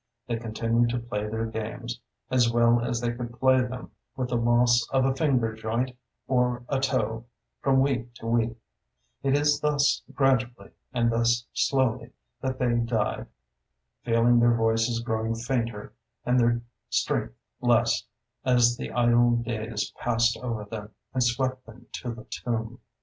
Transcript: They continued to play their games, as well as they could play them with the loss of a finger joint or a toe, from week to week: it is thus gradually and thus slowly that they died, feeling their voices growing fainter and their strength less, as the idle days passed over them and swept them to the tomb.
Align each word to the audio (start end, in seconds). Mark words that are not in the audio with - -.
They 0.25 0.37
continued 0.37 0.89
to 0.89 0.99
play 0.99 1.27
their 1.27 1.45
games, 1.45 2.01
as 2.31 2.51
well 2.51 2.83
as 2.83 2.99
they 2.99 3.11
could 3.11 3.37
play 3.39 3.61
them 3.61 3.91
with 4.15 4.29
the 4.29 4.35
loss 4.35 4.87
of 4.91 5.05
a 5.05 5.13
finger 5.13 5.53
joint 5.53 5.95
or 6.27 6.63
a 6.69 6.79
toe, 6.79 7.25
from 7.61 7.81
week 7.81 8.11
to 8.15 8.25
week: 8.25 8.57
it 9.21 9.37
is 9.37 9.59
thus 9.59 10.01
gradually 10.15 10.71
and 10.91 11.11
thus 11.11 11.45
slowly 11.53 12.13
that 12.41 12.57
they 12.57 12.73
died, 12.79 13.27
feeling 14.03 14.39
their 14.39 14.55
voices 14.55 15.01
growing 15.01 15.35
fainter 15.35 15.93
and 16.25 16.39
their 16.39 16.63
strength 16.89 17.35
less, 17.61 18.03
as 18.43 18.77
the 18.77 18.91
idle 18.93 19.35
days 19.35 19.91
passed 19.99 20.35
over 20.37 20.65
them 20.65 20.89
and 21.13 21.21
swept 21.23 21.63
them 21.67 21.85
to 21.91 22.11
the 22.11 22.23
tomb. 22.23 22.79